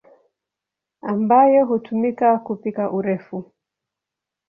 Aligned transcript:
ambayo 1.01 1.65
hutumika 1.65 2.37
kupika 2.37 2.91
urefu. 2.91 3.51